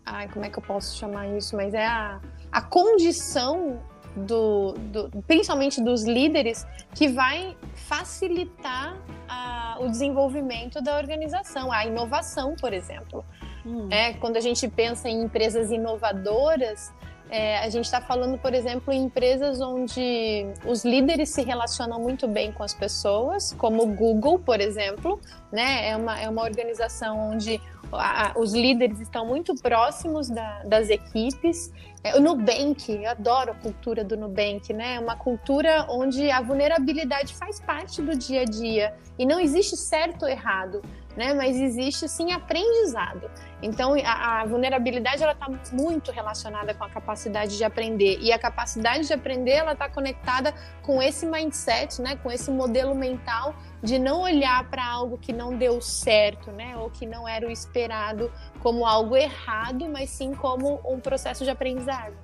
[0.05, 1.55] ai, como é que eu posso chamar isso?
[1.55, 2.19] Mas é a,
[2.51, 3.79] a condição
[4.15, 12.55] do, do, principalmente dos líderes, que vai facilitar a, o desenvolvimento da organização, a inovação,
[12.55, 13.25] por exemplo.
[13.65, 13.89] Hum.
[13.91, 16.93] É, quando a gente pensa em empresas inovadoras,
[17.29, 22.27] é, a gente está falando, por exemplo, em empresas onde os líderes se relacionam muito
[22.27, 25.19] bem com as pessoas, como o Google, por exemplo,
[25.51, 25.89] né?
[25.89, 27.59] É uma, é uma organização onde
[27.91, 31.71] a, os líderes estão muito próximos da, das equipes.
[32.03, 34.95] É, o Nubank, eu adoro a cultura do Nubank, né?
[34.95, 39.75] É uma cultura onde a vulnerabilidade faz parte do dia a dia e não existe
[39.75, 40.81] certo ou errado
[41.15, 41.33] né?
[41.33, 43.29] Mas existe sim aprendizado.
[43.61, 48.37] Então a, a vulnerabilidade ela está muito relacionada com a capacidade de aprender e a
[48.37, 52.15] capacidade de aprender ela está conectada com esse mindset, né?
[52.17, 56.75] Com esse modelo mental de não olhar para algo que não deu certo, né?
[56.77, 61.49] Ou que não era o esperado como algo errado, mas sim como um processo de
[61.49, 62.15] aprendizado.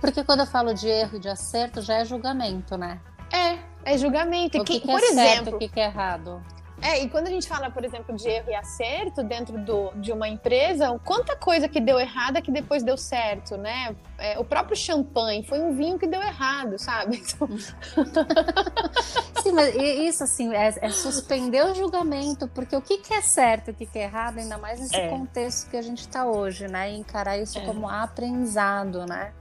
[0.00, 3.00] Porque quando eu falo de erro e de acerto já é julgamento, né?
[3.32, 4.58] É, é julgamento.
[4.58, 6.42] O que, que, que é por é exemplo, certo, o que, que é errado?
[6.86, 10.12] É, e quando a gente fala, por exemplo, de erro e acerto dentro do, de
[10.12, 13.96] uma empresa, quanta coisa que deu errada que depois deu certo, né?
[14.16, 17.20] É, o próprio champanhe foi um vinho que deu errado, sabe?
[17.36, 17.48] Então...
[19.42, 23.68] Sim, mas isso, assim, é, é, suspender o julgamento, porque o que, que é certo
[23.68, 25.08] e o que, que é errado, ainda mais nesse é.
[25.08, 26.92] contexto que a gente está hoje, né?
[26.92, 27.64] E encarar isso é.
[27.64, 29.32] como aprendizado, né?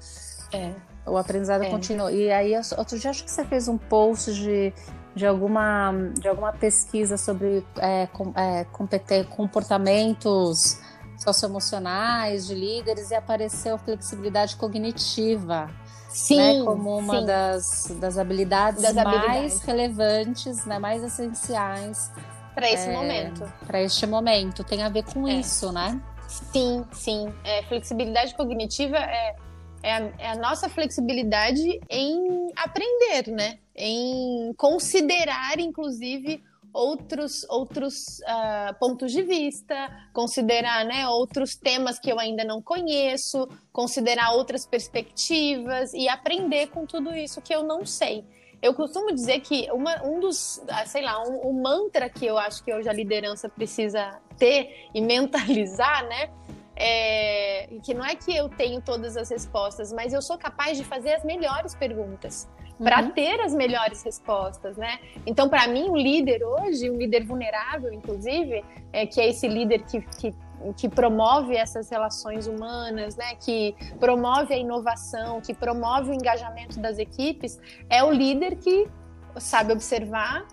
[0.52, 0.74] É.
[1.06, 1.70] O aprendizado é.
[1.70, 2.12] continua.
[2.12, 4.74] E aí, outro dia, acho que você fez um post de
[5.16, 8.66] de alguma, de alguma pesquisa sobre é, com, é,
[9.24, 10.78] comportamentos
[11.18, 15.70] socioemocionais de líderes e apareceu flexibilidade cognitiva.
[16.10, 17.26] Sim, né, como uma sim.
[17.26, 19.62] Das, das habilidades das mais habilidades.
[19.62, 22.12] relevantes, né, mais essenciais
[22.54, 23.52] para esse é, momento.
[23.66, 25.34] Para este momento, tem a ver com é.
[25.34, 26.00] isso, né?
[26.28, 27.34] Sim, sim.
[27.44, 29.36] É, flexibilidade cognitiva é,
[29.84, 33.60] é a, é a nossa flexibilidade em aprender, né?
[33.76, 36.42] Em considerar, inclusive,
[36.76, 43.48] outros, outros uh, pontos de vista, considerar né, outros temas que eu ainda não conheço,
[43.72, 48.26] considerar outras perspectivas e aprender com tudo isso que eu não sei.
[48.62, 52.38] Eu costumo dizer que uma, um dos, ah, sei lá, um, um mantra que eu
[52.38, 56.30] acho que hoje a liderança precisa ter e mentalizar, né?
[56.78, 60.84] É, que não é que eu tenho todas as respostas, mas eu sou capaz de
[60.84, 62.50] fazer as melhores perguntas
[62.82, 63.12] para uhum.
[63.12, 65.00] ter as melhores respostas, né?
[65.26, 69.84] Então, para mim, o líder hoje, um líder vulnerável, inclusive, é que é esse líder
[69.84, 70.34] que, que
[70.78, 76.98] que promove essas relações humanas, né, que promove a inovação, que promove o engajamento das
[76.98, 77.60] equipes,
[77.90, 78.88] é o líder que
[79.38, 80.46] sabe observar,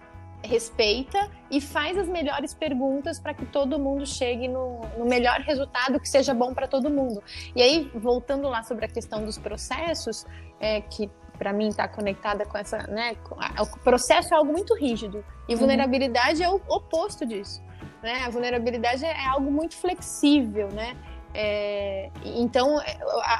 [0.44, 6.00] respeita e faz as melhores perguntas para que todo mundo chegue no, no, melhor resultado
[6.00, 7.22] que seja bom para todo mundo.
[7.54, 10.26] E aí, voltando lá sobre a questão dos processos,
[10.58, 11.08] é, que
[11.42, 13.16] para mim está conectada com essa, né,
[13.58, 15.58] o processo é algo muito rígido e uhum.
[15.58, 16.48] vulnerabilidade uhum.
[16.48, 17.60] é o oposto disso.
[18.00, 18.22] Né?
[18.24, 20.96] A vulnerabilidade é algo muito flexível, né?
[21.34, 22.78] É, então,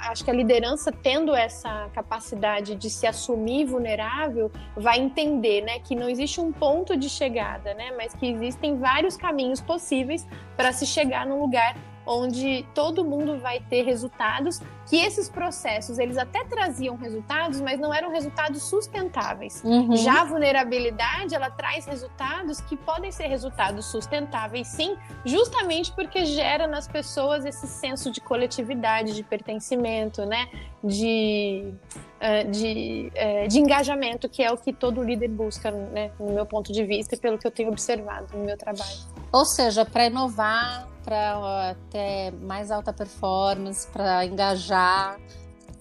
[0.09, 5.95] acho que a liderança tendo essa capacidade de se assumir vulnerável, vai entender, né, que
[5.95, 10.87] não existe um ponto de chegada, né, mas que existem vários caminhos possíveis para se
[10.87, 16.97] chegar num lugar onde todo mundo vai ter resultados, que esses processos eles até traziam
[16.97, 19.63] resultados, mas não eram resultados sustentáveis.
[19.65, 19.97] Uhum.
[19.97, 26.67] Já a vulnerabilidade, ela traz resultados que podem ser resultados sustentáveis, sim, justamente porque gera
[26.67, 30.49] nas pessoas esse senso de coletividade, de pertencimento, né?
[30.83, 31.73] De,
[32.21, 36.11] uh, de, uh, de engajamento, que é o que todo líder busca, né?
[36.19, 38.99] No meu ponto de vista e pelo que eu tenho observado no meu trabalho.
[39.33, 45.19] Ou seja, para inovar, para ter mais alta performance, para engajar,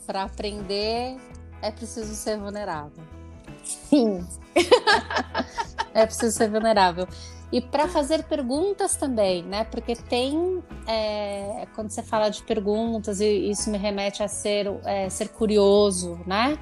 [0.06, 1.18] para aprender,
[1.62, 3.04] é preciso ser vulnerável.
[3.64, 4.26] Sim.
[5.94, 7.08] é preciso ser vulnerável.
[7.52, 9.66] E para fazer perguntas também, né?
[9.66, 10.64] Porque tem.
[10.88, 16.18] É, quando você fala de perguntas, e isso me remete a ser, é, ser curioso,
[16.26, 16.58] né?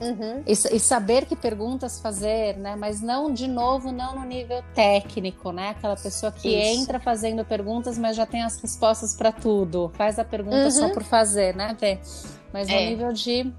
[0.00, 0.42] Uhum.
[0.46, 2.74] E, e, saber que perguntas fazer, né?
[2.74, 5.70] Mas não, de novo, não no nível técnico, né?
[5.70, 6.80] Aquela pessoa que Isso.
[6.82, 9.90] entra fazendo perguntas, mas já tem as respostas para tudo.
[9.94, 10.70] Faz a pergunta uhum.
[10.70, 11.98] só por fazer, né, Vê?
[12.52, 12.88] Mas no é.
[12.88, 13.52] nível de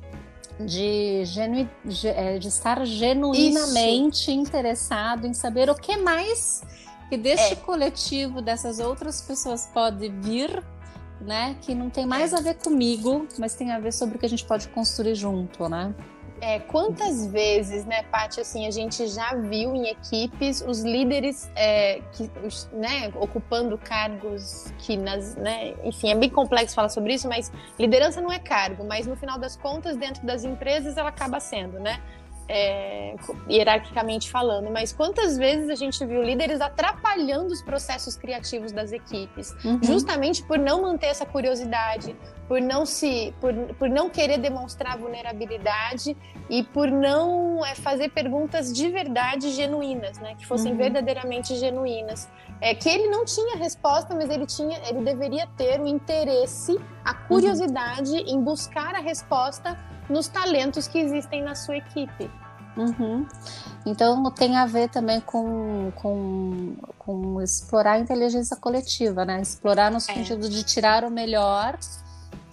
[0.60, 4.32] de, genu, de, é, de, estar genuinamente Isso.
[4.32, 6.62] interessado em saber o que mais
[7.10, 7.56] que deste é.
[7.56, 10.64] coletivo, dessas outras pessoas pode vir,
[11.20, 11.58] né?
[11.62, 12.38] Que não tem mais é.
[12.38, 15.68] a ver comigo, mas tem a ver sobre o que a gente pode construir junto,
[15.68, 15.94] né?
[16.42, 22.02] É, quantas vezes, né, Paty, assim, a gente já viu em equipes os líderes é,
[22.14, 27.30] que, os, né, ocupando cargos que nas, né, enfim, é bem complexo falar sobre isso,
[27.30, 31.40] mas liderança não é cargo, mas no final das contas, dentro das empresas, ela acaba
[31.40, 32.02] sendo, né?
[32.48, 33.16] É,
[33.50, 39.56] hierarquicamente falando, mas quantas vezes a gente viu líderes atrapalhando os processos criativos das equipes,
[39.64, 39.80] uhum.
[39.82, 42.16] justamente por não manter essa curiosidade,
[42.48, 46.18] por não se, por, por não querer demonstrar vulnerabilidade
[46.50, 50.78] e por não é, fazer perguntas de verdade genuínas, né, que fossem uhum.
[50.78, 52.30] verdadeiramente genuínas.
[52.60, 57.14] É que ele não tinha resposta, mas ele tinha, ele deveria ter o interesse, a
[57.14, 58.28] curiosidade uhum.
[58.28, 59.78] em buscar a resposta
[60.12, 62.30] nos talentos que existem na sua equipe.
[62.76, 63.26] Uhum.
[63.86, 69.42] Então tem a ver também com, com, com explorar a inteligência coletiva, né?
[69.42, 70.02] Explorar no é.
[70.02, 71.78] sentido de tirar o melhor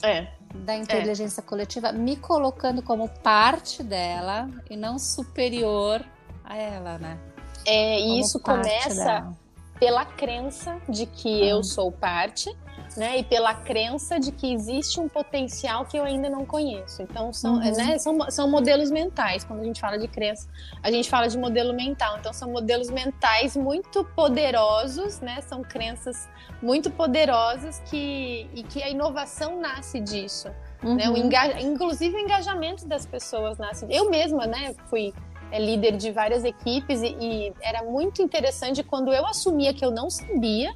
[0.03, 0.29] é.
[0.55, 1.45] da inteligência é.
[1.45, 6.05] coletiva, me colocando como parte dela e não superior
[6.45, 7.19] a ela, né?
[7.67, 9.37] É, e isso começa dela.
[9.79, 12.51] pela crença de que eu sou parte
[12.99, 13.19] né?
[13.19, 17.01] E pela crença de que existe um potencial que eu ainda não conheço.
[17.01, 17.61] Então, são, uhum.
[17.61, 19.45] né, são, são modelos mentais.
[19.45, 20.49] Quando a gente fala de crença,
[20.83, 22.19] a gente fala de modelo mental.
[22.19, 25.41] Então, são modelos mentais muito poderosos, né?
[25.43, 26.29] São crenças
[26.61, 30.49] muito poderosas que, e que a inovação nasce disso.
[30.83, 30.97] Uhum.
[30.97, 31.09] Né?
[31.09, 31.17] O uhum.
[31.19, 33.87] enga, inclusive, o engajamento das pessoas nasce.
[33.89, 35.15] Eu mesma, né, fui
[35.51, 39.91] é, líder de várias equipes e, e, era muito interessante quando eu assumia que eu
[39.91, 40.75] não sabia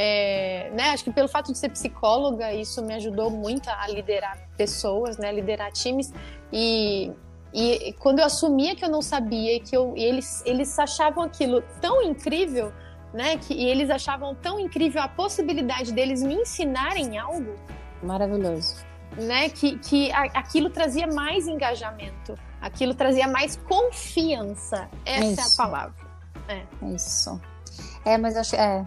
[0.00, 4.38] é, né, acho que pelo fato de ser psicóloga, isso me ajudou muito a liderar
[4.56, 6.14] pessoas, né, liderar times.
[6.52, 7.10] E,
[7.52, 11.24] e quando eu assumia que eu não sabia e que eu, e eles, eles achavam
[11.24, 12.72] aquilo tão incrível,
[13.12, 17.56] né, que, e eles achavam tão incrível a possibilidade deles me ensinarem algo.
[18.00, 18.76] Maravilhoso.
[19.16, 24.88] Né, que, que aquilo trazia mais engajamento, aquilo trazia mais confiança.
[25.04, 25.40] Essa Isso.
[25.40, 26.08] é a palavra.
[26.46, 26.86] É.
[26.94, 27.40] Isso.
[28.04, 28.86] É, mas acho é,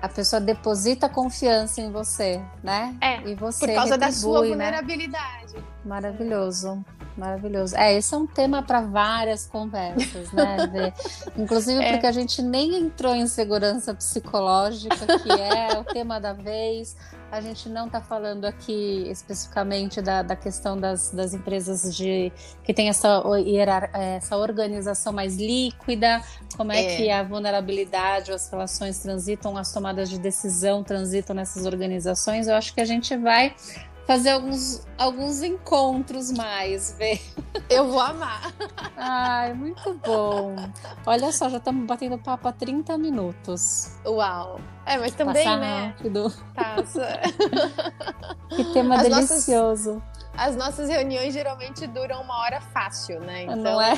[0.00, 2.94] a pessoa deposita confiança em você, né?
[3.00, 3.28] É.
[3.28, 4.48] E você por causa retribui, da sua né?
[4.48, 5.54] vulnerabilidade.
[5.54, 5.62] Né?
[5.84, 6.84] Maravilhoso.
[7.16, 7.74] Maravilhoso.
[7.76, 10.92] É, esse é um tema para várias conversas, né?
[11.36, 11.92] Inclusive é.
[11.92, 16.94] porque a gente nem entrou em segurança psicológica, que é o tema da vez.
[17.30, 22.72] A gente não está falando aqui especificamente da, da questão das, das empresas de que
[22.72, 23.22] tem essa,
[23.92, 26.22] essa organização mais líquida,
[26.56, 31.66] como é, é, que a vulnerabilidade, as relações transitam, as tomadas de decisão transitam nessas
[31.66, 32.46] organizações.
[32.46, 33.54] Eu acho que a gente vai
[34.06, 37.20] fazer alguns, alguns encontros mais, ver.
[37.68, 38.52] Eu vou amar.
[38.96, 40.54] Ai, muito bom.
[41.04, 43.96] Olha só, já estamos batendo papo há 30 minutos.
[44.06, 44.60] Uau.
[44.84, 45.86] É, mas também, Passa né?
[45.88, 46.32] Rápido.
[46.54, 47.20] Passa.
[48.54, 49.94] que tema As delicioso.
[49.94, 53.44] Nossas as nossas reuniões geralmente duram uma hora fácil, né?
[53.44, 53.94] Então, não é?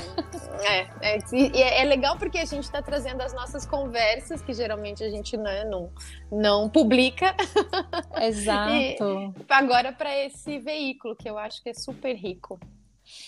[0.63, 5.03] É, é, é, é legal porque a gente está trazendo as nossas conversas, que geralmente
[5.03, 5.91] a gente né, não,
[6.31, 7.35] não publica.
[8.21, 8.73] Exato.
[8.73, 12.59] e agora para esse veículo, que eu acho que é super rico.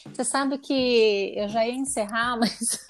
[0.05, 2.87] Você sabe que eu já ia encerrar, mas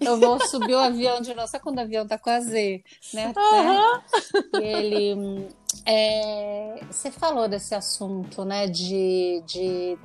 [0.00, 1.48] eu vou subir o avião de novo.
[1.48, 2.82] Sabe quando o avião tá quase,
[3.12, 3.32] né?
[3.36, 4.60] Uhum.
[4.60, 5.48] E ele.
[5.86, 8.66] É, você falou desse assunto, né?
[8.66, 9.98] De, de,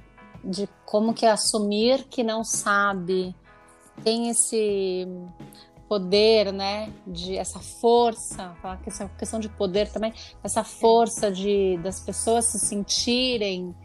[0.43, 3.35] de como que é assumir que não sabe.
[4.03, 5.07] Tem esse
[5.89, 10.13] poder, né, de essa força, essa questão de poder também,
[10.43, 13.75] essa força de das pessoas se sentirem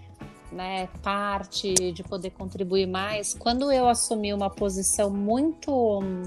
[0.54, 3.34] né, parte, de poder contribuir mais.
[3.34, 6.22] Quando eu assumi uma posição muito hum,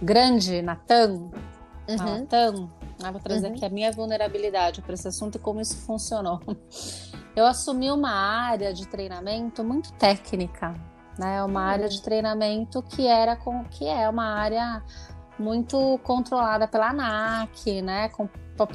[0.00, 1.30] grande na TAM,
[1.88, 1.96] uhum.
[1.96, 2.68] na TAM,
[3.00, 3.54] né, vou trazer uhum.
[3.54, 6.40] aqui a minha vulnerabilidade para esse assunto e como isso funcionou.
[7.34, 10.74] Eu assumi uma área de treinamento muito técnica,
[11.18, 11.42] né?
[11.42, 11.66] Uma uhum.
[11.66, 14.82] área de treinamento que era com que é uma área
[15.38, 18.08] muito controlada pela ANAC, né?
[18.10, 18.28] Com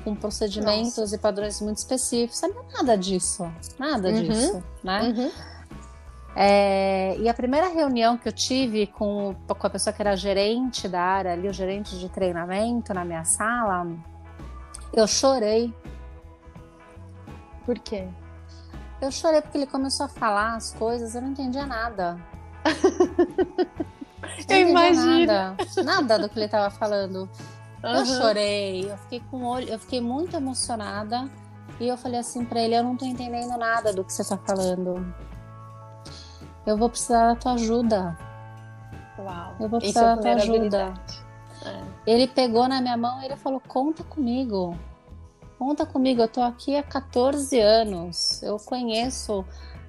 [0.04, 1.16] com procedimentos Nossa.
[1.16, 2.38] e padrões muito específicos.
[2.38, 4.24] Sabia nada disso, nada uhum.
[4.24, 5.02] disso, né?
[5.02, 5.32] Uhum.
[6.36, 10.88] É, e a primeira reunião que eu tive com, com a pessoa que era gerente
[10.88, 13.88] da área, ali, o gerente de treinamento na minha sala,
[14.94, 15.74] eu chorei.
[17.66, 18.08] Por quê?
[19.02, 22.20] Eu chorei porque ele começou a falar as coisas, eu não entendia nada.
[24.50, 25.26] eu imagino.
[25.26, 27.30] Nada, nada do que ele estava falando.
[27.84, 27.96] Uhum.
[27.96, 31.30] Eu chorei, eu fiquei com olho, eu fiquei muito emocionada.
[31.80, 34.38] E eu falei assim para ele, eu não tô entendendo nada do que você tá
[34.38, 35.14] falando.
[36.66, 38.18] Eu vou precisar da tua ajuda.
[39.20, 39.56] Uau.
[39.60, 40.94] Eu vou precisar é da tua ajuda.
[41.64, 41.82] É.
[42.06, 44.78] Ele pegou na minha mão e ele falou: "Conta comigo.
[45.58, 48.42] Conta comigo, eu tô aqui há 14 anos.
[48.44, 49.44] Eu conheço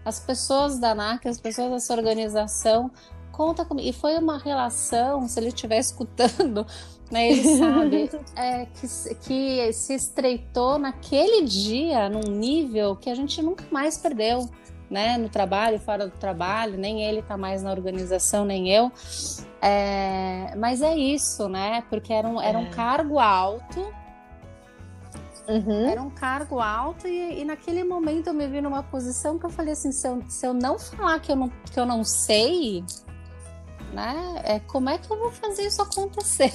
[0.04, 2.90] as pessoas da NAC, as pessoas dessa organização.
[3.38, 3.88] Conta comigo".
[3.88, 6.66] E foi uma relação, se ele estiver escutando,
[7.08, 7.30] né?
[7.30, 13.64] Ele sabe é, que, que se estreitou naquele dia num nível que a gente nunca
[13.70, 14.50] mais perdeu.
[14.90, 18.90] Né, no trabalho, fora do trabalho, nem ele está mais na organização, nem eu.
[19.60, 21.84] É, mas é isso, né?
[21.90, 22.70] Porque era um, era um é.
[22.70, 23.86] cargo alto.
[25.46, 25.86] Uhum.
[25.86, 29.50] Era um cargo alto e, e, naquele momento eu me vi numa posição que eu
[29.50, 32.82] falei assim, se eu, se eu não falar que eu não, que eu não sei,
[33.92, 34.42] né?
[34.44, 36.52] É, como é que eu vou fazer isso acontecer?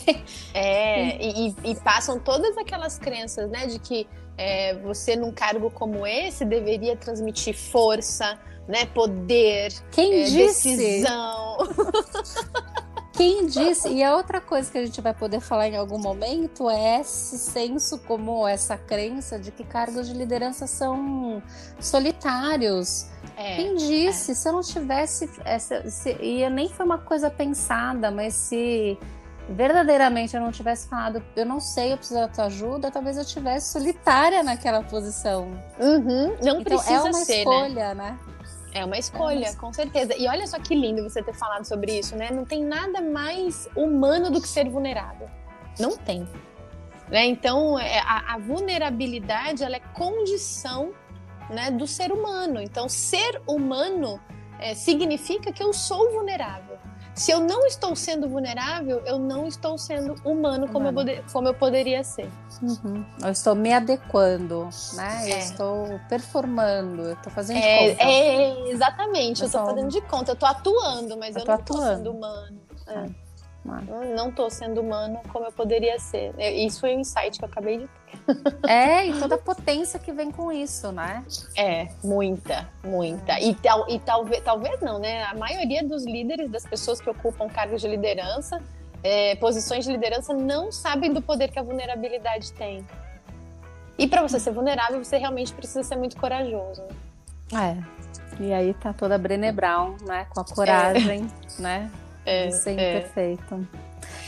[0.54, 4.08] É, e, e passam todas aquelas crenças, né, de que
[4.38, 10.76] é, você num cargo como esse deveria transmitir força, né, poder, Quem é, disse?
[10.76, 11.58] decisão.
[13.14, 16.68] Quem disse, e a outra coisa que a gente vai poder falar em algum momento
[16.68, 21.42] é esse senso como essa crença de que cargos de liderança são
[21.80, 23.06] solitários.
[23.36, 24.32] É, Quem disse?
[24.32, 24.36] É.
[24.36, 25.30] Se eu não tivesse.
[25.44, 28.98] Essa, se, e nem foi uma coisa pensada, mas se
[29.50, 33.26] verdadeiramente eu não tivesse falado, eu não sei, eu preciso da tua ajuda, talvez eu
[33.26, 35.52] tivesse solitária naquela posição.
[35.80, 37.96] Uhum, não então, precisa é uma ser, escolha, né?
[37.96, 38.20] né?
[38.74, 39.60] É uma escolha, é uma...
[39.60, 40.16] com certeza.
[40.18, 42.30] E olha só que lindo você ter falado sobre isso, né?
[42.32, 45.30] Não tem nada mais humano do que ser vulnerável.
[45.80, 46.28] Não tem.
[47.10, 47.26] Né?
[47.26, 50.94] Então, é, a, a vulnerabilidade ela é condição
[51.50, 52.62] né, do ser humano.
[52.62, 54.20] Então, ser humano
[54.60, 56.78] é, significa que eu sou vulnerável.
[57.16, 61.48] Se eu não estou sendo vulnerável, eu não estou sendo humano como, eu, poder, como
[61.48, 62.28] eu poderia ser.
[62.60, 63.06] Uhum.
[63.22, 65.30] Eu estou me adequando, né?
[65.30, 65.34] É.
[65.34, 68.04] Eu estou performando, eu estou fazendo de é, conta.
[68.04, 71.78] É, exatamente, eu, estou fazendo de conta, eu estou atuando, mas eu, eu não estou
[71.78, 72.62] sendo humano.
[72.88, 73.23] É.
[73.66, 74.16] é.
[74.16, 76.34] Não estou sendo humano como eu poderia ser.
[76.38, 78.70] Isso foi um insight que eu acabei de ter.
[78.70, 81.24] É, e toda a potência que vem com isso, né?
[81.56, 83.40] É, muita, muita.
[83.40, 85.24] E, tal, e talvez, talvez não, né?
[85.24, 88.62] A maioria dos líderes, das pessoas que ocupam cargos de liderança,
[89.02, 92.86] é, posições de liderança, não sabem do poder que a vulnerabilidade tem.
[93.98, 96.84] E para você ser vulnerável, você realmente precisa ser muito corajoso.
[97.54, 97.78] É.
[98.40, 100.26] E aí tá toda a Brené Brown, né?
[100.30, 101.62] Com a coragem, é.
[101.62, 101.92] né?
[102.26, 102.98] É, ser é.
[102.98, 103.68] imperfeito.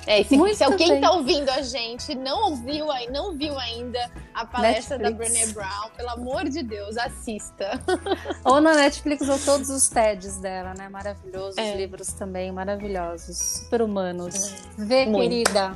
[0.08, 1.02] É, se, Muito se alguém bem.
[1.02, 4.00] tá ouvindo a gente, não ouviu aí, não viu ainda
[4.34, 5.34] a palestra Netflix.
[5.34, 7.80] da Brené Brown, pelo amor de Deus, assista.
[8.46, 10.88] Ou na Netflix ou todos os TEDs dela, né?
[10.89, 11.76] Maravilhosos, é.
[11.76, 14.36] livros também maravilhosos, super humanos.
[14.36, 14.86] É.
[14.86, 15.30] Vê, Muito.
[15.30, 15.76] querida.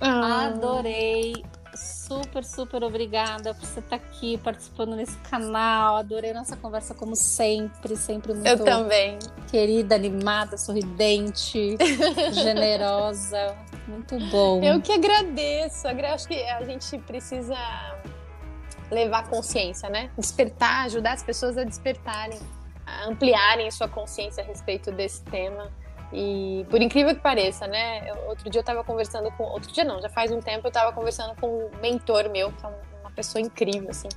[0.00, 0.46] Ah.
[0.46, 1.44] Adorei
[1.74, 5.96] super, super obrigada por você estar aqui participando nesse canal.
[5.96, 9.18] Adorei nossa conversa como sempre, sempre muito Eu também.
[9.50, 11.76] querida, animada, sorridente,
[12.32, 13.56] generosa.
[13.88, 14.62] Muito bom.
[14.62, 15.88] Eu que agradeço.
[15.88, 17.56] Acho que a gente precisa
[18.90, 20.10] levar consciência, né?
[20.16, 22.38] Despertar, ajudar as pessoas a despertarem,
[22.86, 25.70] a ampliarem sua consciência a respeito desse tema.
[26.12, 28.08] E por incrível que pareça, né?
[28.10, 29.44] Eu, outro dia eu tava conversando com.
[29.44, 32.66] Outro dia não, já faz um tempo eu tava conversando com um mentor meu, que
[32.66, 32.68] é
[33.00, 34.08] uma pessoa incrível, assim.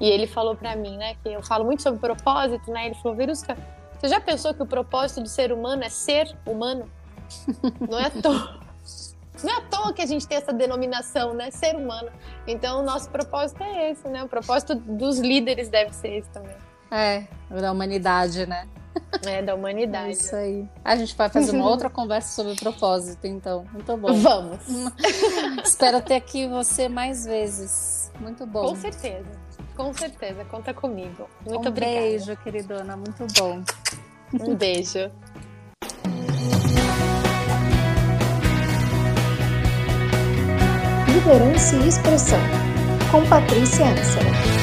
[0.00, 2.86] E ele falou para mim, né, que eu falo muito sobre propósito, né?
[2.86, 3.56] Ele falou, Verusca,
[3.98, 6.90] você já pensou que o propósito do ser humano é ser humano?
[7.88, 8.60] Não é à toa.
[9.42, 11.50] Não é à toa que a gente tem essa denominação, né?
[11.50, 12.10] Ser humano.
[12.46, 14.22] Então, o nosso propósito é esse, né?
[14.22, 16.56] O propósito dos líderes deve ser esse também.
[16.94, 18.68] É, da humanidade, né?
[19.26, 20.10] É, da humanidade.
[20.10, 20.68] É isso aí.
[20.84, 23.64] A gente vai fazer uma outra conversa sobre propósito, então.
[23.72, 24.14] Muito bom.
[24.14, 24.60] Vamos.
[25.64, 28.12] Espero ter aqui você mais vezes.
[28.20, 28.68] Muito bom.
[28.68, 29.26] Com certeza.
[29.76, 30.44] Com certeza.
[30.44, 31.28] Conta comigo.
[31.44, 31.96] Muito um obrigada.
[32.00, 32.96] beijo, queridona.
[32.96, 33.60] Muito bom.
[34.32, 35.10] Um beijo.
[41.08, 42.40] Liderança e Expressão,
[43.10, 44.53] com Patrícia Ansara.